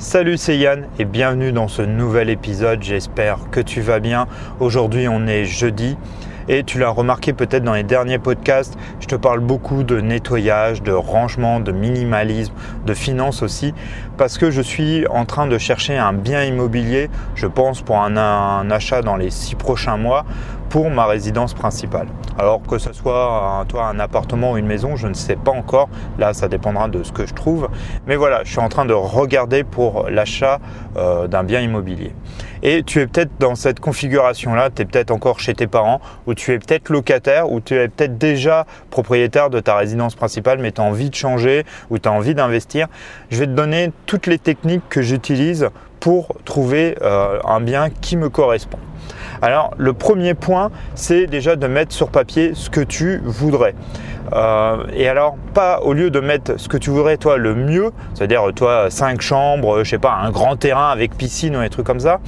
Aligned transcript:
Salut, 0.00 0.38
c'est 0.38 0.56
Yann 0.56 0.86
et 0.98 1.04
bienvenue 1.04 1.52
dans 1.52 1.68
ce 1.68 1.82
nouvel 1.82 2.30
épisode. 2.30 2.82
J'espère 2.82 3.50
que 3.50 3.60
tu 3.60 3.82
vas 3.82 4.00
bien. 4.00 4.28
Aujourd'hui, 4.58 5.08
on 5.08 5.26
est 5.26 5.44
jeudi 5.44 5.98
et 6.48 6.64
tu 6.64 6.78
l'as 6.78 6.88
remarqué 6.88 7.34
peut-être 7.34 7.64
dans 7.64 7.74
les 7.74 7.82
derniers 7.82 8.18
podcasts, 8.18 8.78
je 8.98 9.06
te 9.06 9.14
parle 9.14 9.40
beaucoup 9.40 9.82
de 9.82 10.00
nettoyage, 10.00 10.82
de 10.82 10.90
rangement, 10.90 11.60
de 11.60 11.70
minimalisme, 11.70 12.54
de 12.86 12.94
finance 12.94 13.42
aussi, 13.42 13.74
parce 14.16 14.38
que 14.38 14.50
je 14.50 14.62
suis 14.62 15.06
en 15.08 15.26
train 15.26 15.46
de 15.46 15.58
chercher 15.58 15.98
un 15.98 16.14
bien 16.14 16.44
immobilier, 16.44 17.10
je 17.34 17.46
pense 17.46 17.82
pour 17.82 17.98
un, 17.98 18.16
un 18.16 18.70
achat 18.70 19.02
dans 19.02 19.16
les 19.16 19.30
six 19.30 19.54
prochains 19.54 19.98
mois, 19.98 20.24
pour 20.70 20.88
ma 20.88 21.04
résidence 21.04 21.52
principale. 21.52 22.06
Alors 22.38 22.62
que 22.62 22.78
ce 22.78 22.92
soit 22.92 23.66
un, 23.74 23.78
un 23.78 24.00
appartement 24.00 24.52
ou 24.52 24.56
une 24.56 24.66
maison, 24.66 24.96
je 24.96 25.08
ne 25.08 25.14
sais 25.14 25.36
pas 25.36 25.50
encore. 25.50 25.88
Là, 26.18 26.32
ça 26.32 26.48
dépendra 26.48 26.88
de 26.88 27.02
ce 27.02 27.12
que 27.12 27.26
je 27.26 27.34
trouve. 27.34 27.68
Mais 28.06 28.16
voilà, 28.16 28.44
je 28.44 28.50
suis 28.50 28.60
en 28.60 28.68
train 28.68 28.86
de 28.86 28.94
regarder 28.94 29.64
pour 29.64 30.08
l'achat 30.08 30.60
euh, 30.96 31.26
d'un 31.26 31.42
bien 31.42 31.60
immobilier. 31.60 32.14
Et 32.62 32.84
tu 32.84 33.00
es 33.00 33.06
peut-être 33.06 33.32
dans 33.40 33.56
cette 33.56 33.80
configuration-là, 33.80 34.70
tu 34.70 34.82
es 34.82 34.84
peut-être 34.84 35.10
encore 35.10 35.40
chez 35.40 35.54
tes 35.54 35.66
parents, 35.66 36.00
ou 36.26 36.34
tu 36.34 36.52
es 36.52 36.58
peut-être 36.58 36.88
locataire, 36.88 37.50
ou 37.50 37.60
tu 37.60 37.74
es 37.74 37.88
peut-être 37.88 38.16
déjà 38.16 38.64
propriétaire 38.90 39.50
de 39.50 39.58
ta 39.58 39.74
résidence 39.76 40.14
principale, 40.14 40.58
mais 40.58 40.70
tu 40.70 40.80
as 40.80 40.84
envie 40.84 41.10
de 41.10 41.14
changer, 41.14 41.64
ou 41.90 41.98
tu 41.98 42.08
as 42.08 42.12
envie 42.12 42.34
d'investir. 42.34 42.86
Je 43.30 43.40
vais 43.40 43.46
te 43.46 43.52
donner 43.52 43.90
toutes 44.06 44.26
les 44.26 44.38
techniques 44.38 44.88
que 44.88 45.02
j'utilise 45.02 45.68
pour 45.98 46.28
trouver 46.44 46.96
euh, 47.02 47.40
un 47.44 47.60
bien 47.60 47.90
qui 47.90 48.16
me 48.16 48.28
correspond. 48.28 48.78
Alors 49.42 49.72
le 49.78 49.92
premier 49.92 50.34
point, 50.34 50.70
c'est 50.94 51.26
déjà 51.26 51.56
de 51.56 51.66
mettre 51.66 51.92
sur 51.94 52.08
papier 52.08 52.52
ce 52.54 52.70
que 52.70 52.80
tu 52.80 53.20
voudrais. 53.24 53.74
Euh, 54.32 54.84
et 54.94 55.08
alors, 55.08 55.36
pas 55.54 55.80
au 55.80 55.92
lieu 55.92 56.10
de 56.10 56.20
mettre 56.20 56.58
ce 56.58 56.68
que 56.68 56.76
tu 56.76 56.90
voudrais, 56.90 57.16
toi, 57.16 57.36
le 57.36 57.54
mieux, 57.54 57.90
c'est-à-dire, 58.14 58.42
toi, 58.54 58.90
cinq 58.90 59.20
chambres, 59.20 59.82
je 59.82 59.90
sais 59.90 59.98
pas, 59.98 60.12
un 60.12 60.30
grand 60.30 60.56
terrain 60.56 60.90
avec 60.90 61.16
piscine 61.16 61.56
ou 61.56 61.60
des 61.60 61.70
trucs 61.70 61.86
comme 61.86 62.00
ça, 62.00 62.20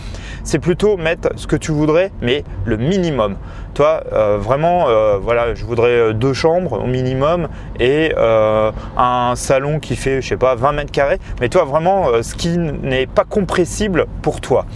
c'est 0.42 0.58
plutôt 0.58 0.96
mettre 0.96 1.30
ce 1.36 1.46
que 1.46 1.56
tu 1.56 1.72
voudrais, 1.72 2.10
mais 2.20 2.44
le 2.64 2.76
minimum. 2.76 3.36
Toi, 3.74 4.02
euh, 4.12 4.36
vraiment, 4.38 4.88
euh, 4.88 5.18
voilà, 5.18 5.54
je 5.54 5.64
voudrais 5.64 6.12
deux 6.12 6.32
chambres 6.32 6.82
au 6.82 6.86
minimum 6.86 7.48
et 7.78 8.12
un 8.16 9.32
salon 9.36 9.78
qui 9.78 9.96
fait, 9.96 10.20
je 10.20 10.28
sais 10.28 10.36
pas, 10.36 10.54
20 10.54 10.72
mètres 10.72 10.92
carrés, 10.92 11.18
mais 11.40 11.48
toi, 11.48 11.64
vraiment, 11.64 12.22
ce 12.22 12.34
qui 12.34 12.58
n'est 12.58 13.06
pas 13.06 13.24
compressible 13.24 14.06
pour 14.22 14.40
toi. 14.40 14.66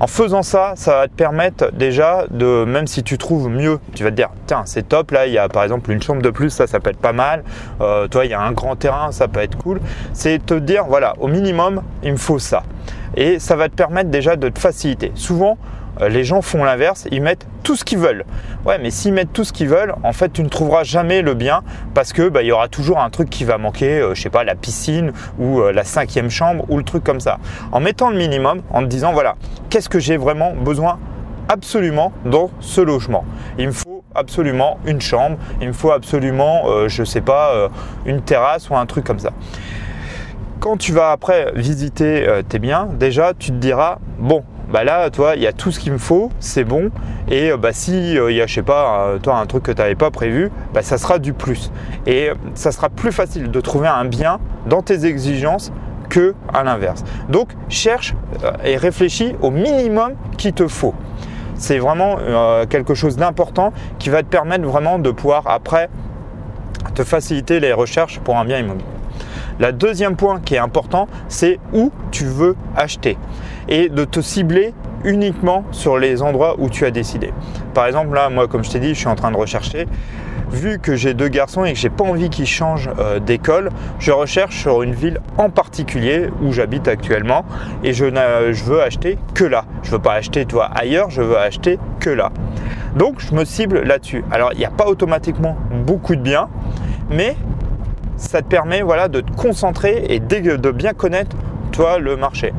En 0.00 0.06
faisant 0.06 0.42
ça, 0.42 0.74
ça 0.76 0.94
va 0.94 1.08
te 1.08 1.12
permettre 1.12 1.72
déjà 1.72 2.24
de, 2.30 2.64
même 2.64 2.86
si 2.86 3.02
tu 3.02 3.18
trouves 3.18 3.48
mieux, 3.48 3.80
tu 3.96 4.04
vas 4.04 4.10
te 4.10 4.14
dire, 4.14 4.30
tiens, 4.46 4.62
c'est 4.64 4.88
top, 4.88 5.10
là, 5.10 5.26
il 5.26 5.32
y 5.32 5.38
a 5.38 5.48
par 5.48 5.64
exemple 5.64 5.90
une 5.90 6.00
chambre 6.00 6.22
de 6.22 6.30
plus, 6.30 6.50
ça, 6.50 6.68
ça 6.68 6.78
peut 6.78 6.90
être 6.90 7.00
pas 7.00 7.12
mal. 7.12 7.42
Euh, 7.80 8.06
toi, 8.06 8.24
il 8.24 8.30
y 8.30 8.34
a 8.34 8.40
un 8.40 8.52
grand 8.52 8.76
terrain, 8.76 9.10
ça 9.10 9.26
peut 9.26 9.40
être 9.40 9.58
cool. 9.58 9.80
C'est 10.12 10.44
te 10.46 10.54
dire, 10.54 10.84
voilà, 10.84 11.14
au 11.18 11.26
minimum, 11.26 11.82
il 12.04 12.12
me 12.12 12.16
faut 12.16 12.38
ça. 12.38 12.62
Et 13.20 13.40
ça 13.40 13.56
va 13.56 13.68
te 13.68 13.74
permettre 13.74 14.10
déjà 14.10 14.36
de 14.36 14.48
te 14.48 14.60
faciliter. 14.60 15.10
Souvent, 15.16 15.58
euh, 16.00 16.08
les 16.08 16.22
gens 16.22 16.40
font 16.40 16.62
l'inverse, 16.62 17.08
ils 17.10 17.20
mettent 17.20 17.48
tout 17.64 17.74
ce 17.74 17.84
qu'ils 17.84 17.98
veulent. 17.98 18.24
Ouais, 18.64 18.78
mais 18.78 18.92
s'ils 18.92 19.12
mettent 19.12 19.32
tout 19.32 19.42
ce 19.42 19.52
qu'ils 19.52 19.68
veulent, 19.68 19.96
en 20.04 20.12
fait, 20.12 20.32
tu 20.32 20.44
ne 20.44 20.48
trouveras 20.48 20.84
jamais 20.84 21.20
le 21.20 21.34
bien 21.34 21.62
parce 21.94 22.12
que 22.12 22.28
bah, 22.28 22.42
il 22.42 22.46
y 22.46 22.52
aura 22.52 22.68
toujours 22.68 23.00
un 23.00 23.10
truc 23.10 23.28
qui 23.28 23.42
va 23.42 23.58
manquer, 23.58 23.98
euh, 23.98 24.14
je 24.14 24.22
sais 24.22 24.30
pas, 24.30 24.44
la 24.44 24.54
piscine 24.54 25.10
ou 25.36 25.60
euh, 25.60 25.72
la 25.72 25.82
cinquième 25.82 26.30
chambre 26.30 26.64
ou 26.68 26.78
le 26.78 26.84
truc 26.84 27.02
comme 27.02 27.18
ça. 27.18 27.38
En 27.72 27.80
mettant 27.80 28.10
le 28.10 28.16
minimum, 28.16 28.62
en 28.70 28.82
te 28.82 28.86
disant 28.86 29.12
voilà, 29.12 29.34
qu'est-ce 29.68 29.88
que 29.88 29.98
j'ai 29.98 30.16
vraiment 30.16 30.52
besoin 30.52 31.00
absolument 31.48 32.12
dans 32.24 32.52
ce 32.60 32.80
logement? 32.80 33.24
Il 33.58 33.66
me 33.66 33.72
faut 33.72 34.04
absolument 34.14 34.78
une 34.86 35.00
chambre, 35.00 35.38
il 35.60 35.66
me 35.66 35.72
faut 35.72 35.90
absolument, 35.90 36.66
je 36.84 36.88
je 36.88 37.04
sais 37.04 37.20
pas, 37.20 37.68
une 38.04 38.20
terrasse 38.22 38.68
ou 38.68 38.76
un 38.76 38.84
truc 38.86 39.04
comme 39.04 39.20
ça. 39.20 39.30
Quand 40.60 40.76
tu 40.76 40.92
vas 40.92 41.12
après 41.12 41.52
visiter 41.54 42.26
tes 42.48 42.58
biens, 42.58 42.88
déjà 42.98 43.32
tu 43.34 43.50
te 43.50 43.56
diras 43.56 43.98
bon, 44.18 44.42
bah 44.70 44.84
là, 44.84 45.08
toi, 45.08 45.34
il 45.34 45.42
y 45.42 45.46
a 45.46 45.52
tout 45.54 45.72
ce 45.72 45.80
qu'il 45.80 45.92
me 45.92 45.98
faut, 45.98 46.30
c'est 46.40 46.64
bon. 46.64 46.90
Et 47.28 47.52
euh, 47.52 47.56
bah, 47.56 47.72
si 47.72 48.18
euh, 48.18 48.30
il 48.30 48.36
y 48.36 48.42
a, 48.42 48.46
je 48.46 48.54
sais 48.54 48.62
pas, 48.62 49.14
toi, 49.22 49.36
un 49.38 49.46
truc 49.46 49.62
que 49.62 49.72
tu 49.72 49.78
n'avais 49.78 49.94
pas 49.94 50.10
prévu, 50.10 50.50
bah, 50.74 50.82
ça 50.82 50.98
sera 50.98 51.18
du 51.18 51.32
plus. 51.32 51.72
Et 52.06 52.28
euh, 52.28 52.34
ça 52.54 52.70
sera 52.70 52.90
plus 52.90 53.10
facile 53.10 53.50
de 53.50 53.60
trouver 53.62 53.88
un 53.88 54.04
bien 54.04 54.40
dans 54.66 54.82
tes 54.82 55.06
exigences 55.06 55.72
que 56.10 56.34
à 56.52 56.64
l'inverse. 56.64 57.02
Donc, 57.30 57.48
cherche 57.70 58.14
et 58.64 58.76
réfléchis 58.76 59.36
au 59.40 59.50
minimum 59.50 60.12
qu'il 60.36 60.52
te 60.52 60.68
faut. 60.68 60.94
C'est 61.54 61.78
vraiment 61.78 62.18
quelque 62.70 62.94
chose 62.94 63.16
d'important 63.16 63.72
qui 63.98 64.10
va 64.10 64.22
te 64.22 64.28
permettre 64.28 64.64
vraiment 64.64 64.98
de 64.98 65.10
pouvoir 65.10 65.42
après 65.46 65.90
te 66.94 67.02
faciliter 67.02 67.58
les 67.58 67.72
recherches 67.72 68.20
pour 68.20 68.38
un 68.38 68.44
bien 68.44 68.58
immobilier. 68.58 68.97
La 69.60 69.72
deuxième 69.72 70.16
point 70.16 70.40
qui 70.40 70.54
est 70.54 70.58
important, 70.58 71.08
c'est 71.28 71.58
où 71.72 71.90
tu 72.10 72.24
veux 72.24 72.56
acheter 72.76 73.18
et 73.68 73.88
de 73.88 74.04
te 74.04 74.20
cibler 74.20 74.72
uniquement 75.04 75.64
sur 75.72 75.98
les 75.98 76.22
endroits 76.22 76.56
où 76.58 76.70
tu 76.70 76.84
as 76.84 76.90
décidé. 76.90 77.32
Par 77.74 77.86
exemple, 77.86 78.14
là, 78.14 78.28
moi, 78.30 78.48
comme 78.48 78.64
je 78.64 78.70
t'ai 78.70 78.80
dit, 78.80 78.94
je 78.94 78.98
suis 79.00 79.08
en 79.08 79.14
train 79.14 79.30
de 79.30 79.36
rechercher. 79.36 79.86
Vu 80.50 80.78
que 80.78 80.96
j'ai 80.96 81.12
deux 81.12 81.28
garçons 81.28 81.64
et 81.64 81.74
que 81.74 81.78
j'ai 81.78 81.90
pas 81.90 82.04
envie 82.04 82.30
qu'ils 82.30 82.46
changent 82.46 82.88
euh, 82.98 83.18
d'école, 83.18 83.68
je 83.98 84.12
recherche 84.12 84.56
sur 84.56 84.82
une 84.82 84.94
ville 84.94 85.20
en 85.36 85.50
particulier 85.50 86.30
où 86.42 86.52
j'habite 86.52 86.88
actuellement 86.88 87.44
et 87.84 87.92
je, 87.92 88.06
je, 88.06 88.64
veux 88.64 88.80
acheter 88.80 89.18
que 89.34 89.44
là. 89.44 89.64
Je 89.82 89.90
veux 89.90 89.98
pas 89.98 90.14
acheter 90.14 90.46
toi 90.46 90.64
ailleurs, 90.74 91.10
je 91.10 91.20
veux 91.20 91.36
acheter 91.36 91.78
que 92.00 92.08
là. 92.08 92.30
Donc 92.96 93.20
je 93.20 93.34
me 93.34 93.44
cible 93.44 93.82
là-dessus. 93.82 94.24
Alors 94.30 94.52
il 94.54 94.58
n'y 94.58 94.64
a 94.64 94.70
pas 94.70 94.86
automatiquement 94.86 95.54
beaucoup 95.86 96.16
de 96.16 96.22
biens, 96.22 96.48
mais 97.10 97.36
ça 98.18 98.42
te 98.42 98.48
permet 98.48 98.82
voilà, 98.82 99.08
de 99.08 99.20
te 99.20 99.32
concentrer 99.32 100.04
et 100.08 100.20
de 100.20 100.70
bien 100.70 100.92
connaître 100.92 101.36
toi 101.72 101.98
le 101.98 102.16
marché. 102.16 102.52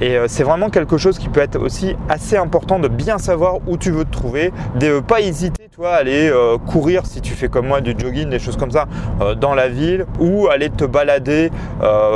Et 0.00 0.16
euh, 0.16 0.26
c'est 0.28 0.42
vraiment 0.42 0.70
quelque 0.70 0.96
chose 0.96 1.18
qui 1.18 1.28
peut 1.28 1.40
être 1.40 1.60
aussi 1.60 1.96
assez 2.08 2.36
important 2.36 2.78
de 2.78 2.88
bien 2.88 3.18
savoir 3.18 3.58
où 3.66 3.76
tu 3.76 3.90
veux 3.90 4.04
te 4.04 4.10
trouver, 4.10 4.52
de 4.76 4.86
ne 4.86 5.00
pas 5.00 5.20
hésiter 5.20 5.68
toi 5.70 5.90
à 5.90 5.96
aller 5.96 6.30
euh, 6.30 6.58
courir 6.58 7.06
si 7.06 7.20
tu 7.20 7.34
fais 7.34 7.48
comme 7.48 7.66
moi 7.66 7.80
du 7.80 7.94
jogging, 7.96 8.28
des 8.30 8.38
choses 8.38 8.56
comme 8.56 8.70
ça 8.70 8.86
euh, 9.20 9.34
dans 9.34 9.54
la 9.54 9.68
ville 9.68 10.06
ou 10.18 10.48
aller 10.48 10.70
te 10.70 10.84
balader, 10.84 11.50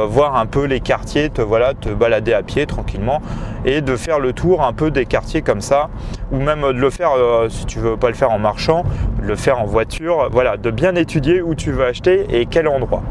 voir 0.08 0.36
un 0.36 0.46
peu 0.46 0.64
les 0.64 0.80
quartiers, 0.80 1.30
te 1.30 1.42
voilà, 1.42 1.74
te 1.74 1.88
balader 1.88 2.32
à 2.32 2.42
pied 2.42 2.66
tranquillement 2.66 3.20
et 3.64 3.80
de 3.80 3.96
faire 3.96 4.20
le 4.20 4.32
tour 4.32 4.62
un 4.62 4.72
peu 4.72 4.90
des 4.90 5.06
quartiers 5.06 5.42
comme 5.42 5.60
ça 5.60 5.88
ou 6.30 6.38
même 6.38 6.62
de 6.62 6.78
le 6.78 6.90
faire 6.90 7.10
si 7.48 7.66
tu 7.66 7.78
veux 7.78 7.96
pas 7.96 8.08
le 8.08 8.14
faire 8.14 8.30
en 8.30 8.38
marchant, 8.38 8.84
de 9.20 9.26
le 9.26 9.36
faire 9.36 9.60
en 9.60 9.66
voiture, 9.66 10.28
voilà, 10.30 10.56
de 10.56 10.70
bien 10.70 10.94
étudier 10.94 11.42
où 11.42 11.54
tu 11.54 11.72
veux 11.72 11.84
acheter 11.84 12.26
et 12.30 12.46
quel 12.46 12.68
endroit. 12.68 13.02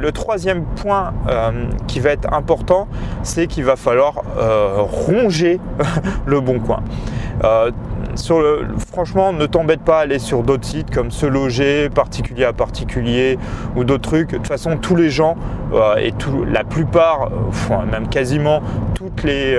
Le 0.00 0.12
troisième 0.12 0.64
point 0.64 1.12
euh, 1.28 1.66
qui 1.86 2.00
va 2.00 2.10
être 2.10 2.32
important, 2.32 2.88
c'est 3.22 3.46
qu'il 3.46 3.64
va 3.64 3.76
falloir 3.76 4.22
euh, 4.38 4.76
ronger 4.78 5.60
le 6.26 6.40
bon 6.40 6.58
coin. 6.58 6.82
Euh, 7.44 7.70
franchement, 8.92 9.32
ne 9.32 9.46
t'embête 9.46 9.80
pas 9.80 9.98
à 9.98 10.02
aller 10.02 10.18
sur 10.18 10.42
d'autres 10.42 10.66
sites 10.66 10.90
comme 10.90 11.10
Se 11.10 11.26
Loger, 11.26 11.88
particulier 11.88 12.44
à 12.44 12.52
particulier 12.52 13.38
ou 13.74 13.84
d'autres 13.84 14.08
trucs. 14.08 14.30
De 14.32 14.36
toute 14.36 14.46
façon, 14.46 14.76
tous 14.76 14.96
les 14.96 15.08
gens 15.08 15.36
et 15.98 16.12
la 16.46 16.62
plupart, 16.62 17.30
même 17.90 18.08
quasiment 18.08 18.60
toutes 18.94 19.24
les, 19.24 19.58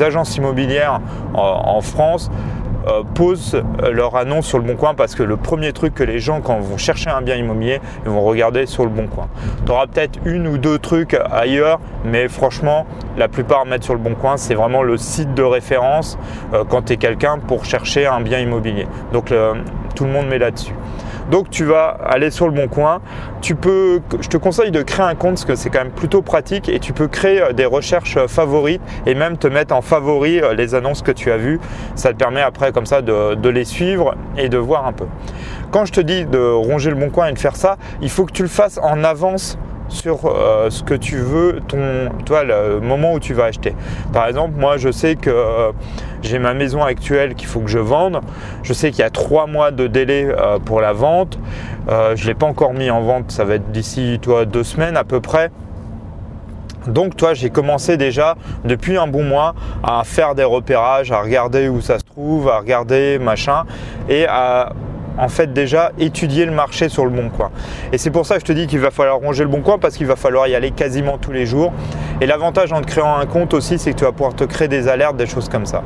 agences 0.00 0.36
immobilières 0.36 1.00
en 1.34 1.80
France 1.82 2.30
euh, 2.86 3.02
posent 3.14 3.62
leur 3.92 4.16
annonce 4.16 4.46
sur 4.46 4.58
le 4.58 4.64
bon 4.64 4.76
coin 4.76 4.94
parce 4.94 5.14
que 5.14 5.22
le 5.22 5.36
premier 5.36 5.72
truc 5.72 5.94
que 5.94 6.04
les 6.04 6.18
gens, 6.18 6.40
quand 6.40 6.58
vont 6.60 6.76
chercher 6.76 7.10
un 7.10 7.22
bien 7.22 7.36
immobilier, 7.36 7.80
ils 8.04 8.10
vont 8.10 8.22
regarder 8.22 8.66
sur 8.66 8.84
le 8.84 8.90
bon 8.90 9.06
coin. 9.06 9.28
Tu 9.64 9.72
auras 9.72 9.86
peut-être 9.86 10.18
une 10.24 10.46
ou 10.46 10.58
deux 10.58 10.78
trucs 10.78 11.16
ailleurs, 11.30 11.80
mais 12.04 12.28
franchement, 12.28 12.86
la 13.16 13.28
plupart 13.28 13.66
mettent 13.66 13.84
sur 13.84 13.94
le 13.94 14.00
bon 14.00 14.14
coin. 14.14 14.36
C'est 14.36 14.54
vraiment 14.54 14.82
le 14.82 14.96
site 14.96 15.34
de 15.34 15.42
référence 15.42 16.18
euh, 16.52 16.64
quand 16.68 16.82
tu 16.82 16.94
es 16.94 16.96
quelqu'un 16.96 17.38
pour 17.38 17.64
chercher 17.64 18.06
un 18.06 18.20
bien 18.20 18.38
immobilier. 18.38 18.86
Donc 19.12 19.32
tout 19.94 20.04
le 20.04 20.10
monde 20.10 20.26
met 20.28 20.38
là-dessus. 20.38 20.74
Donc 21.30 21.50
tu 21.50 21.64
vas 21.64 21.88
aller 21.88 22.30
sur 22.30 22.46
le 22.46 22.52
bon 22.52 22.68
coin. 22.68 23.00
Tu 23.40 23.54
peux, 23.54 24.00
je 24.20 24.28
te 24.28 24.36
conseille 24.36 24.70
de 24.70 24.82
créer 24.82 25.06
un 25.06 25.14
compte 25.14 25.34
parce 25.34 25.44
que 25.44 25.54
c'est 25.54 25.70
quand 25.70 25.80
même 25.80 25.90
plutôt 25.90 26.22
pratique 26.22 26.68
et 26.68 26.78
tu 26.78 26.92
peux 26.92 27.08
créer 27.08 27.42
euh, 27.42 27.52
des 27.52 27.64
recherches 27.64 28.16
euh, 28.16 28.28
favorites 28.28 28.80
et 29.06 29.14
même 29.14 29.36
te 29.36 29.46
mettre 29.46 29.74
en 29.74 29.82
favori 29.82 30.40
euh, 30.40 30.54
les 30.54 30.74
annonces 30.74 31.02
que 31.02 31.12
tu 31.12 31.30
as 31.30 31.36
vues. 31.36 31.60
Ça 31.94 32.12
te 32.12 32.16
permet 32.16 32.42
après 32.42 32.72
comme 32.72 32.86
ça 32.86 33.02
de, 33.02 33.34
de 33.34 33.48
les 33.48 33.64
suivre 33.64 34.14
et 34.36 34.48
de 34.48 34.58
voir 34.58 34.86
un 34.86 34.92
peu. 34.92 35.06
Quand 35.70 35.84
je 35.84 35.92
te 35.92 36.00
dis 36.00 36.24
de 36.24 36.38
ronger 36.38 36.90
le 36.90 36.96
bon 36.96 37.10
coin 37.10 37.26
et 37.26 37.32
de 37.32 37.38
faire 37.38 37.56
ça, 37.56 37.76
il 38.00 38.10
faut 38.10 38.24
que 38.24 38.32
tu 38.32 38.42
le 38.42 38.48
fasses 38.48 38.78
en 38.82 39.02
avance 39.04 39.58
sur 39.88 40.26
euh, 40.26 40.70
ce 40.70 40.82
que 40.82 40.94
tu 40.94 41.16
veux, 41.16 41.60
ton, 41.66 42.10
toi, 42.24 42.44
le 42.44 42.80
moment 42.80 43.12
où 43.12 43.20
tu 43.20 43.34
vas 43.34 43.44
acheter. 43.44 43.74
Par 44.12 44.26
exemple, 44.26 44.54
moi, 44.58 44.76
je 44.76 44.90
sais 44.90 45.16
que 45.16 45.30
euh, 45.30 45.72
j'ai 46.22 46.38
ma 46.38 46.54
maison 46.54 46.82
actuelle 46.82 47.34
qu'il 47.34 47.48
faut 47.48 47.60
que 47.60 47.70
je 47.70 47.78
vende. 47.78 48.20
Je 48.62 48.72
sais 48.72 48.90
qu'il 48.90 49.00
y 49.00 49.04
a 49.04 49.10
trois 49.10 49.46
mois 49.46 49.70
de 49.70 49.86
délai 49.86 50.26
euh, 50.28 50.58
pour 50.58 50.80
la 50.80 50.92
vente. 50.92 51.38
je 51.88 52.22
ne 52.22 52.26
l'ai 52.26 52.34
pas 52.34 52.46
encore 52.46 52.74
mis 52.74 52.90
en 52.90 53.02
vente. 53.02 53.30
Ça 53.30 53.44
va 53.44 53.54
être 53.54 53.70
d'ici, 53.70 54.18
toi, 54.20 54.44
deux 54.44 54.64
semaines 54.64 54.96
à 54.96 55.04
peu 55.04 55.20
près. 55.20 55.50
Donc 56.86 57.16
toi 57.16 57.34
j'ai 57.34 57.50
commencé 57.50 57.96
déjà 57.96 58.36
depuis 58.64 58.96
un 58.96 59.08
bon 59.08 59.24
mois 59.24 59.54
à 59.82 60.04
faire 60.04 60.34
des 60.36 60.44
repérages, 60.44 61.10
à 61.10 61.20
regarder 61.20 61.68
où 61.68 61.80
ça 61.80 61.98
se 61.98 62.04
trouve, 62.04 62.48
à 62.48 62.58
regarder 62.58 63.18
machin 63.18 63.64
et 64.08 64.24
à 64.26 64.72
en 65.18 65.28
fait 65.28 65.52
déjà 65.52 65.92
étudier 65.98 66.46
le 66.46 66.52
marché 66.52 66.88
sur 66.88 67.04
le 67.04 67.10
bon 67.10 67.28
coin. 67.28 67.50
Et 67.92 67.98
c'est 67.98 68.10
pour 68.10 68.26
ça 68.26 68.34
que 68.34 68.40
je 68.40 68.46
te 68.46 68.52
dis 68.52 68.66
qu'il 68.66 68.80
va 68.80 68.90
falloir 68.90 69.18
ronger 69.18 69.44
le 69.44 69.50
bon 69.50 69.62
coin 69.62 69.78
parce 69.78 69.96
qu'il 69.96 70.06
va 70.06 70.16
falloir 70.16 70.46
y 70.48 70.54
aller 70.54 70.70
quasiment 70.70 71.18
tous 71.18 71.32
les 71.32 71.46
jours. 71.46 71.72
Et 72.20 72.26
l'avantage 72.26 72.72
en 72.72 72.80
créant 72.82 73.16
un 73.16 73.26
compte 73.26 73.54
aussi, 73.54 73.78
c'est 73.78 73.92
que 73.92 73.98
tu 73.98 74.04
vas 74.04 74.12
pouvoir 74.12 74.34
te 74.34 74.44
créer 74.44 74.68
des 74.68 74.88
alertes, 74.88 75.16
des 75.16 75.26
choses 75.26 75.48
comme 75.48 75.66
ça. 75.66 75.82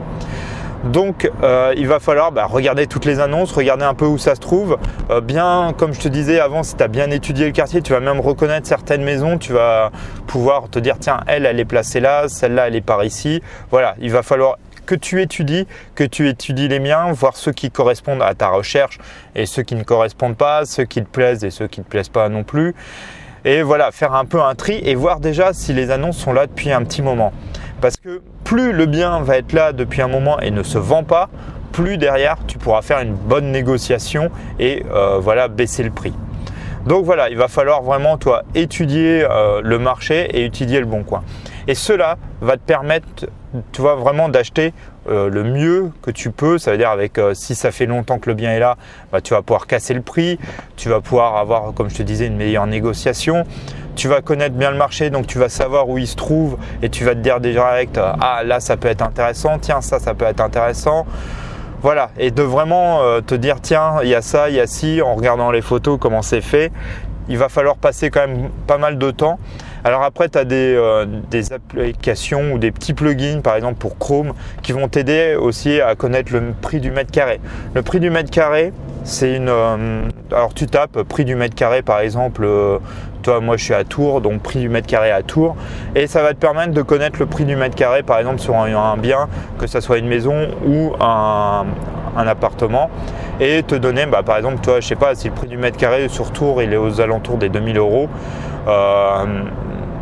Donc 0.85 1.31
euh, 1.43 1.75
il 1.77 1.87
va 1.87 2.01
falloir 2.01 2.33
bah, 2.33 2.47
regarder 2.47 2.87
toutes 2.87 3.05
les 3.05 3.21
annonces, 3.21 3.53
regarder 3.53 3.85
un 3.85 3.95
peu 3.95 4.07
où 4.07 4.17
ça 4.17 4.35
se 4.35 4.41
trouve. 4.41 4.79
Euh, 5.11 5.21
bien, 5.21 5.75
comme 5.77 5.93
je 5.93 6.01
te 6.01 6.09
disais 6.09 6.41
avant, 6.41 6.63
si 6.63 6.75
tu 6.75 6.83
as 6.83 6.89
bien 6.89 7.11
étudié 7.11 7.47
le 7.47 7.53
quartier, 7.53 7.83
tu 7.83 7.93
vas 7.93 8.01
même 8.01 8.21
reconnaître 8.21 8.67
certaines 8.67 9.03
maisons, 9.03 9.37
tu 9.37 9.53
vas 9.53 9.91
pouvoir 10.27 10.71
te 10.71 10.79
dire 10.79 10.97
tiens, 10.99 11.21
elle, 11.27 11.45
elle 11.45 11.61
est 11.61 11.67
placée 11.67 12.01
là, 12.01 12.29
celle-là, 12.29 12.69
elle 12.69 12.77
est 12.77 12.81
par 12.81 13.05
ici. 13.05 13.43
Voilà, 13.71 13.95
il 14.01 14.11
va 14.11 14.23
falloir 14.23 14.57
que 14.91 14.97
tu 14.97 15.23
étudies, 15.23 15.69
que 15.95 16.03
tu 16.03 16.29
étudies 16.29 16.67
les 16.67 16.81
miens, 16.81 17.13
voir 17.13 17.37
ceux 17.37 17.53
qui 17.53 17.71
correspondent 17.71 18.23
à 18.23 18.35
ta 18.35 18.49
recherche 18.49 18.99
et 19.37 19.47
ceux 19.47 19.63
qui 19.63 19.77
ne 19.77 19.85
correspondent 19.85 20.37
pas, 20.37 20.65
ceux 20.65 20.83
qui 20.83 21.01
te 21.01 21.09
plaisent 21.09 21.45
et 21.45 21.51
ceux 21.51 21.69
qui 21.69 21.79
ne 21.79 21.85
te 21.85 21.91
plaisent 21.91 22.09
pas 22.09 22.29
non 22.29 22.43
plus. 22.43 22.75
Et 23.45 23.63
voilà, 23.63 23.93
faire 23.93 24.15
un 24.15 24.25
peu 24.25 24.43
un 24.43 24.57
tri 24.57 24.81
et 24.85 24.97
voir 24.97 25.21
déjà 25.21 25.53
si 25.53 25.73
les 25.73 25.93
annonces 25.93 26.17
sont 26.17 26.33
là 26.33 26.49
depuis 26.49 26.73
un 26.73 26.83
petit 26.83 27.03
moment. 27.03 27.33
Parce 27.81 27.99
que 27.99 28.21
plus 28.43 28.73
le 28.73 28.87
bien 28.87 29.21
va 29.21 29.37
être 29.37 29.53
là 29.53 29.73
depuis 29.73 30.03
un 30.03 30.09
moment 30.09 30.41
et 30.41 30.51
ne 30.51 30.65
se 30.65 30.79
vend 30.79 31.05
pas, 31.05 31.31
plus 31.71 31.97
derrière 31.97 32.39
tu 32.49 32.59
pourras 32.59 32.83
faire 32.83 32.99
une 32.99 33.15
bonne 33.15 33.53
négociation 33.53 34.33
et 34.59 34.85
euh, 34.91 35.21
voilà 35.21 35.47
baisser 35.47 35.85
le 35.85 35.91
prix. 35.91 36.15
Donc 36.85 37.05
voilà, 37.05 37.31
il 37.31 37.37
va 37.37 37.47
falloir 37.47 37.83
vraiment 37.83 38.19
toi 38.19 38.43
étudier 38.57 39.25
euh, 39.31 39.61
le 39.63 39.79
marché 39.79 40.29
et 40.37 40.47
étudier 40.47 40.81
le 40.81 40.87
bon 40.87 41.05
coin. 41.05 41.23
Et 41.69 41.75
cela 41.75 42.17
va 42.41 42.57
te 42.57 42.63
permettre, 42.63 43.07
tu 43.73 43.81
vois, 43.81 43.95
vraiment 43.95 44.29
d'acheter 44.29 44.73
euh, 45.09 45.29
le 45.29 45.45
mieux 45.45 45.91
que 46.03 46.11
tu 46.11 46.31
peux. 46.31 46.59
Ça 46.59 46.73
veut 46.73 46.79
dire 46.79 46.91
avec 46.91 47.21
si 47.35 47.55
ça 47.55 47.71
fait 47.71 47.87
longtemps 47.87 48.19
que 48.19 48.31
le 48.31 48.35
bien 48.35 48.53
est 48.53 48.61
là, 48.61 48.77
bah, 49.13 49.21
tu 49.21 49.35
vas 49.35 49.43
pouvoir 49.43 49.67
casser 49.67 49.95
le 49.95 50.03
prix, 50.03 50.39
tu 50.77 50.89
vas 50.89 51.01
pouvoir 51.01 51.37
avoir, 51.37 51.75
comme 51.75 51.91
je 51.91 51.97
te 51.97 52.03
disais, 52.03 52.27
une 52.27 52.37
meilleure 52.37 52.67
négociation 52.67 53.45
tu 53.97 54.09
vas 54.09 54.23
connaître 54.23 54.55
bien 54.55 54.71
le 54.71 54.79
marché, 54.79 55.11
donc 55.11 55.27
tu 55.27 55.39
vas 55.39 55.51
savoir 55.51 55.89
où 55.89 55.99
il 55.99 56.07
se 56.07 56.17
trouve 56.17 56.57
et 56.81 56.89
tu 56.89 57.05
vas 57.05 57.15
te 57.15 57.21
dire 57.21 57.39
direct, 57.39 57.99
euh, 57.99 58.13
ah 58.21 58.43
là 58.45 58.59
ça 58.59 58.79
peut 58.79 58.89
être 58.89 59.03
intéressant, 59.03 59.59
tiens 59.59 59.83
ça 59.83 59.99
ça 59.99 60.15
peut 60.15 60.25
être 60.25 60.41
intéressant. 60.41 61.05
Voilà, 61.83 62.11
et 62.19 62.31
de 62.31 62.43
vraiment 62.43 63.01
euh, 63.01 63.23
te 63.23 63.35
dire, 63.35 63.61
tiens, 63.63 64.01
il 64.03 64.11
y 64.11 64.15
a 64.15 64.21
ça, 64.21 64.51
il 64.51 64.57
y 64.57 64.61
a 64.61 64.67
ci, 64.67 65.01
en 65.01 65.15
regardant 65.15 65.51
les 65.51 65.63
photos, 65.63 65.99
comment 65.99 66.21
c'est 66.21 66.43
fait. 66.43 66.71
Il 67.29 67.39
va 67.39 67.49
falloir 67.49 67.77
passer 67.77 68.11
quand 68.11 68.27
même 68.27 68.51
pas 68.67 68.77
mal 68.77 68.99
de 68.99 69.11
temps. 69.11 69.39
Alors 69.85 70.03
après, 70.03 70.29
tu 70.29 70.39
as 70.39 70.45
des, 70.45 70.75
euh, 70.77 71.07
des, 71.31 71.53
applications 71.53 72.53
ou 72.53 72.59
des 72.59 72.71
petits 72.71 72.95
plugins, 72.95 73.41
par 73.41 73.57
exemple 73.57 73.79
pour 73.79 73.99
Chrome, 73.99 74.33
qui 74.63 74.73
vont 74.73 74.89
t'aider 74.89 75.37
aussi 75.37 75.81
à 75.81 75.95
connaître 75.95 76.33
le 76.33 76.53
prix 76.61 76.81
du 76.81 76.91
mètre 76.91 77.11
carré. 77.11 77.41
Le 77.75 77.83
prix 77.83 78.01
du 78.01 78.11
mètre 78.11 78.31
carré, 78.31 78.73
c'est 79.05 79.35
une. 79.37 79.49
alors 80.31 80.53
tu 80.55 80.67
tapes 80.67 81.03
prix 81.03 81.25
du 81.25 81.35
mètre 81.35 81.55
carré, 81.55 81.83
par 81.83 82.01
exemple, 82.01 82.47
toi, 83.23 83.41
moi, 83.41 83.57
je 83.57 83.65
suis 83.65 83.75
à 83.75 83.85
Tours, 83.85 84.21
donc 84.21 84.41
prix 84.41 84.61
du 84.61 84.69
mètre 84.69 84.87
carré 84.87 85.11
à 85.11 85.23
Tours. 85.23 85.57
Et 85.95 86.07
ça 86.07 86.23
va 86.23 86.31
te 86.31 86.39
permettre 86.39 86.73
de 86.73 86.83
connaître 86.83 87.19
le 87.19 87.27
prix 87.27 87.45
du 87.45 87.57
mètre 87.57 87.75
carré, 87.75 88.03
par 88.03 88.19
exemple, 88.19 88.39
sur 88.39 88.57
un, 88.57 88.97
bien, 88.97 89.29
que 89.59 89.67
ce 89.67 89.81
soit 89.81 89.99
une 89.99 90.09
maison 90.09 90.49
ou 90.67 90.93
un, 91.01 91.67
appartement. 92.17 92.91
Et 93.41 93.63
te 93.63 93.75
donner, 93.75 94.07
bah, 94.07 94.23
par 94.23 94.37
exemple, 94.37 94.61
toi, 94.61 94.81
je 94.81 94.87
sais 94.87 94.97
pas, 94.97 95.15
si 95.15 95.29
le 95.29 95.35
prix 95.35 95.49
du 95.49 95.57
mètre 95.57 95.77
carré 95.77 96.09
sur 96.09 96.33
Tours, 96.33 96.63
il 96.63 96.73
est 96.73 96.77
aux 96.77 97.01
alentours 97.01 97.37
des 97.37 97.49
2000 97.49 97.79
euros. 97.79 98.09
Euh, 98.69 99.25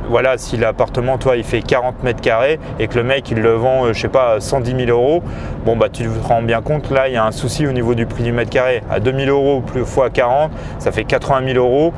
voilà, 0.08 0.38
si 0.38 0.56
l'appartement, 0.56 1.19
toi, 1.19 1.37
il 1.37 1.44
fait 1.44 1.60
40 1.60 2.02
mètres 2.02 2.20
carrés 2.20 2.58
et 2.78 2.88
que 2.88 2.96
le 2.96 3.05
mec, 3.05 3.31
il 3.31 3.38
le 3.38 3.52
vend, 3.52 3.84
euh, 3.84 3.93
je 3.93 4.00
sais 4.00 4.08
pas, 4.08 4.40
110 4.40 4.87
000 4.87 4.90
euros, 4.90 5.22
bon, 5.64 5.76
bah, 5.76 5.88
tu 5.93 6.05
te 6.05 6.26
rends 6.26 6.43
bien 6.43 6.62
compte, 6.62 6.90
là, 6.90 7.08
il 7.08 7.14
y 7.14 7.16
a 7.16 7.25
un 7.25 7.32
souci 7.32 7.66
au 7.66 7.72
niveau 7.72 7.94
du 7.94 8.06
prix 8.06 8.22
du 8.22 8.32
mètre 8.32 8.50
carré. 8.50 8.82
À 8.90 9.00
2000 9.00 9.28
euros 9.28 9.60
plus 9.60 9.84
fois 9.84 10.10
40, 10.10 10.50
ça 10.78 10.93
fait 10.93 11.05
80 11.05 11.52
000 11.52 11.58
euros. 11.58 11.93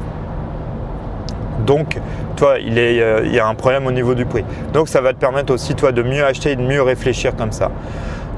Donc, 1.66 1.98
toi, 2.36 2.54
euh, 2.58 3.22
il, 3.24 3.32
y 3.32 3.38
a 3.38 3.46
un 3.46 3.54
problème 3.54 3.86
au 3.86 3.92
niveau 3.92 4.14
du 4.14 4.24
prix. 4.24 4.44
Donc, 4.72 4.88
ça 4.88 5.00
va 5.00 5.12
te 5.12 5.18
permettre 5.18 5.52
aussi, 5.52 5.74
toi, 5.74 5.92
de 5.92 6.02
mieux 6.02 6.24
acheter 6.24 6.52
et 6.52 6.56
de 6.56 6.62
mieux 6.62 6.82
réfléchir 6.82 7.36
comme 7.36 7.52
ça. 7.52 7.70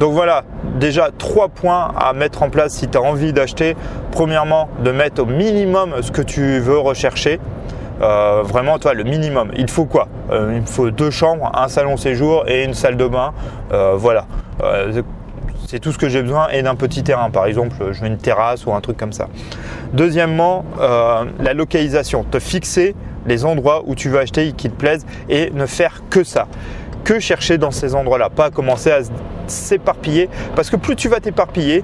Donc 0.00 0.14
voilà, 0.14 0.42
déjà 0.80 1.10
trois 1.16 1.46
points 1.46 1.92
à 1.96 2.12
mettre 2.12 2.42
en 2.42 2.50
place 2.50 2.72
si 2.72 2.88
tu 2.88 2.98
as 2.98 3.00
envie 3.00 3.32
d'acheter. 3.32 3.76
Premièrement, 4.10 4.68
de 4.82 4.90
mettre 4.90 5.22
au 5.22 5.26
minimum 5.26 5.94
ce 6.00 6.10
que 6.10 6.22
tu 6.22 6.58
veux 6.58 6.78
rechercher. 6.78 7.38
Euh, 8.02 8.42
vraiment, 8.44 8.78
toi, 8.78 8.94
le 8.94 9.04
minimum. 9.04 9.50
Il 9.56 9.70
faut 9.70 9.84
quoi? 9.84 10.08
Euh, 10.30 10.54
Il 10.56 10.66
faut 10.66 10.90
deux 10.90 11.10
chambres, 11.10 11.50
un 11.54 11.68
salon 11.68 11.96
séjour 11.96 12.44
et 12.48 12.64
une 12.64 12.74
salle 12.74 12.96
de 12.96 13.06
bain. 13.06 13.32
voilà. 13.70 14.26
c'est 15.66 15.78
tout 15.78 15.92
ce 15.92 15.98
que 15.98 16.08
j'ai 16.08 16.22
besoin 16.22 16.48
et 16.48 16.62
d'un 16.62 16.74
petit 16.74 17.02
terrain. 17.02 17.30
Par 17.30 17.46
exemple, 17.46 17.76
je 17.92 18.00
veux 18.00 18.06
une 18.06 18.18
terrasse 18.18 18.66
ou 18.66 18.72
un 18.72 18.80
truc 18.80 18.96
comme 18.96 19.12
ça. 19.12 19.28
Deuxièmement, 19.92 20.64
la 20.78 21.54
localisation. 21.54 22.24
Te 22.24 22.38
fixer 22.38 22.94
les 23.26 23.44
endroits 23.44 23.82
où 23.86 23.94
tu 23.94 24.08
veux 24.08 24.18
acheter 24.18 24.48
et 24.48 24.52
qui 24.52 24.68
te 24.68 24.74
plaisent 24.74 25.06
et 25.28 25.50
ne 25.50 25.66
faire 25.66 26.02
que 26.10 26.24
ça. 26.24 26.46
Que 27.04 27.18
chercher 27.18 27.58
dans 27.58 27.70
ces 27.70 27.94
endroits-là, 27.94 28.30
pas 28.30 28.50
commencer 28.50 28.90
à 28.90 29.00
s'éparpiller 29.46 30.28
parce 30.54 30.70
que 30.70 30.76
plus 30.76 30.96
tu 30.96 31.08
vas 31.08 31.20
t'éparpiller, 31.20 31.82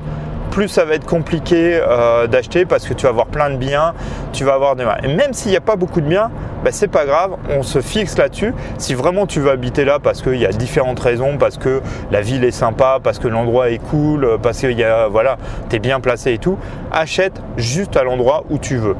plus 0.50 0.68
ça 0.68 0.84
va 0.84 0.94
être 0.94 1.06
compliqué 1.06 1.80
euh, 1.80 2.26
d'acheter 2.26 2.64
parce 2.64 2.86
que 2.86 2.94
tu 2.94 3.04
vas 3.04 3.10
avoir 3.10 3.26
plein 3.26 3.50
de 3.50 3.56
biens, 3.56 3.94
tu 4.32 4.44
vas 4.44 4.54
avoir 4.54 4.76
des 4.76 4.84
Et 5.04 5.14
même 5.14 5.32
s'il 5.32 5.50
n'y 5.50 5.56
a 5.56 5.60
pas 5.60 5.76
beaucoup 5.76 6.00
de 6.00 6.06
biens, 6.06 6.30
ben 6.64 6.72
c'est 6.72 6.88
pas 6.88 7.06
grave, 7.06 7.36
on 7.50 7.62
se 7.62 7.80
fixe 7.80 8.16
là-dessus. 8.18 8.54
Si 8.78 8.94
vraiment 8.94 9.26
tu 9.26 9.40
veux 9.40 9.50
habiter 9.50 9.84
là 9.84 9.98
parce 9.98 10.22
qu'il 10.22 10.36
y 10.36 10.46
a 10.46 10.50
différentes 10.50 11.00
raisons, 11.00 11.38
parce 11.38 11.58
que 11.58 11.80
la 12.10 12.20
ville 12.20 12.44
est 12.44 12.50
sympa, 12.50 12.98
parce 13.02 13.18
que 13.18 13.28
l'endroit 13.28 13.70
est 13.70 13.78
cool, 13.78 14.38
parce 14.42 14.60
que 14.60 15.08
voilà, 15.08 15.36
tu 15.70 15.76
es 15.76 15.78
bien 15.78 16.00
placé 16.00 16.32
et 16.32 16.38
tout, 16.38 16.58
achète 16.90 17.40
juste 17.56 17.96
à 17.96 18.02
l'endroit 18.02 18.44
où 18.50 18.58
tu 18.58 18.76
veux. 18.76 18.96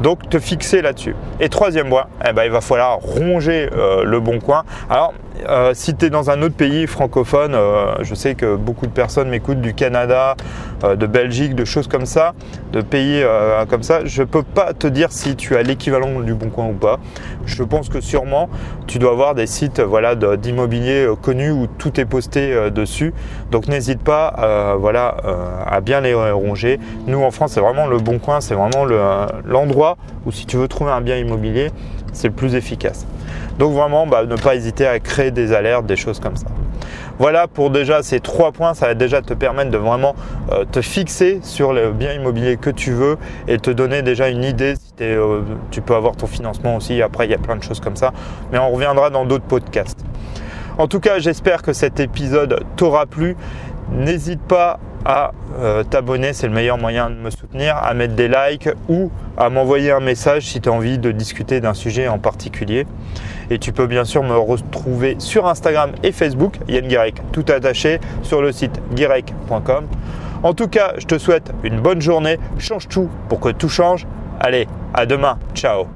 Donc 0.00 0.28
te 0.28 0.38
fixer 0.38 0.82
là-dessus. 0.82 1.16
Et 1.40 1.48
troisième 1.48 1.88
point, 1.88 2.06
eh 2.28 2.32
ben, 2.32 2.44
il 2.44 2.50
va 2.50 2.60
falloir 2.60 2.98
ronger 2.98 3.70
euh, 3.72 4.04
le 4.04 4.20
bon 4.20 4.40
coin. 4.40 4.64
Alors 4.90 5.14
euh, 5.48 5.72
si 5.74 5.94
tu 5.94 6.06
es 6.06 6.10
dans 6.10 6.30
un 6.30 6.42
autre 6.42 6.54
pays 6.54 6.86
francophone, 6.86 7.54
euh, 7.54 7.94
je 8.02 8.14
sais 8.14 8.34
que 8.34 8.56
beaucoup 8.56 8.86
de 8.86 8.92
personnes 8.92 9.28
m'écoutent 9.28 9.60
du 9.60 9.74
Canada, 9.74 10.36
de 10.82 11.06
Belgique, 11.06 11.54
de 11.54 11.64
choses 11.64 11.88
comme 11.88 12.04
ça, 12.04 12.34
de 12.72 12.82
pays 12.82 13.24
comme 13.70 13.82
ça. 13.82 14.04
Je 14.04 14.22
ne 14.22 14.26
peux 14.26 14.42
pas 14.42 14.74
te 14.74 14.86
dire 14.86 15.10
si 15.10 15.34
tu 15.34 15.56
as 15.56 15.62
l'équivalent 15.62 16.20
du 16.20 16.34
bon 16.34 16.50
coin 16.50 16.66
ou 16.66 16.74
pas. 16.74 16.98
Je 17.46 17.62
pense 17.62 17.88
que 17.88 18.02
sûrement 18.02 18.50
tu 18.86 18.98
dois 18.98 19.12
avoir 19.12 19.34
des 19.34 19.46
sites 19.46 19.80
voilà, 19.80 20.14
d'immobilier 20.14 21.08
connus 21.22 21.50
où 21.50 21.66
tout 21.66 21.98
est 21.98 22.04
posté 22.04 22.70
dessus. 22.70 23.14
Donc 23.50 23.68
n'hésite 23.68 24.02
pas 24.02 24.76
voilà, 24.78 25.16
à 25.66 25.80
bien 25.80 26.02
les 26.02 26.12
ronger. 26.14 26.78
Nous 27.06 27.22
en 27.22 27.30
France, 27.30 27.52
c'est 27.52 27.60
vraiment 27.60 27.86
le 27.86 27.98
bon 27.98 28.18
coin, 28.18 28.42
c'est 28.42 28.54
vraiment 28.54 28.84
l'endroit 29.46 29.96
ou 30.26 30.32
si 30.32 30.44
tu 30.44 30.56
veux 30.58 30.68
trouver 30.68 30.90
un 30.90 31.00
bien 31.00 31.16
immobilier, 31.16 31.70
c'est 32.16 32.28
le 32.28 32.34
plus 32.34 32.54
efficace. 32.54 33.06
Donc 33.58 33.72
vraiment, 33.72 34.06
bah, 34.06 34.24
ne 34.24 34.36
pas 34.36 34.54
hésiter 34.54 34.86
à 34.86 34.98
créer 34.98 35.30
des 35.30 35.52
alertes, 35.52 35.86
des 35.86 35.96
choses 35.96 36.20
comme 36.20 36.36
ça. 36.36 36.46
Voilà 37.18 37.46
pour 37.48 37.70
déjà 37.70 38.02
ces 38.02 38.20
trois 38.20 38.52
points, 38.52 38.74
ça 38.74 38.86
va 38.88 38.94
déjà 38.94 39.22
te 39.22 39.32
permettre 39.32 39.70
de 39.70 39.78
vraiment 39.78 40.14
euh, 40.52 40.64
te 40.70 40.82
fixer 40.82 41.40
sur 41.42 41.72
le 41.72 41.92
bien 41.92 42.12
immobilier 42.12 42.58
que 42.58 42.68
tu 42.68 42.92
veux 42.92 43.16
et 43.48 43.58
te 43.58 43.70
donner 43.70 44.02
déjà 44.02 44.28
une 44.28 44.44
idée. 44.44 44.74
Si 44.76 44.92
euh, 45.00 45.40
tu 45.70 45.80
peux 45.80 45.94
avoir 45.94 46.16
ton 46.16 46.26
financement 46.26 46.76
aussi, 46.76 47.00
après 47.00 47.26
il 47.26 47.30
y 47.30 47.34
a 47.34 47.38
plein 47.38 47.56
de 47.56 47.62
choses 47.62 47.80
comme 47.80 47.96
ça, 47.96 48.12
mais 48.52 48.58
on 48.58 48.70
reviendra 48.70 49.08
dans 49.08 49.24
d'autres 49.24 49.44
podcasts. 49.44 50.04
En 50.78 50.88
tout 50.88 51.00
cas, 51.00 51.18
j'espère 51.18 51.62
que 51.62 51.72
cet 51.72 52.00
épisode 52.00 52.62
t'aura 52.76 53.06
plu. 53.06 53.34
N'hésite 53.92 54.40
pas 54.42 54.78
à 55.04 55.30
euh, 55.60 55.84
t'abonner, 55.84 56.32
c'est 56.32 56.48
le 56.48 56.52
meilleur 56.52 56.78
moyen 56.78 57.10
de 57.10 57.14
me 57.14 57.30
soutenir, 57.30 57.76
à 57.76 57.94
mettre 57.94 58.14
des 58.14 58.28
likes 58.28 58.68
ou 58.88 59.10
à 59.36 59.48
m'envoyer 59.50 59.92
un 59.92 60.00
message 60.00 60.42
si 60.46 60.60
tu 60.60 60.68
as 60.68 60.72
envie 60.72 60.98
de 60.98 61.12
discuter 61.12 61.60
d'un 61.60 61.74
sujet 61.74 62.08
en 62.08 62.18
particulier. 62.18 62.86
Et 63.50 63.58
tu 63.58 63.72
peux 63.72 63.86
bien 63.86 64.04
sûr 64.04 64.24
me 64.24 64.36
retrouver 64.36 65.14
sur 65.18 65.46
Instagram 65.46 65.92
et 66.02 66.10
Facebook, 66.10 66.58
Yann 66.66 66.88
Guirec, 66.88 67.22
tout 67.30 67.44
attaché 67.48 68.00
sur 68.22 68.42
le 68.42 68.50
site 68.50 68.80
guirec.com. 68.94 69.86
En 70.42 70.54
tout 70.54 70.68
cas, 70.68 70.94
je 70.98 71.06
te 71.06 71.18
souhaite 71.18 71.52
une 71.62 71.80
bonne 71.80 72.00
journée, 72.00 72.38
change 72.58 72.88
tout 72.88 73.08
pour 73.28 73.38
que 73.38 73.50
tout 73.50 73.68
change. 73.68 74.06
Allez, 74.40 74.66
à 74.92 75.06
demain, 75.06 75.38
ciao 75.54 75.86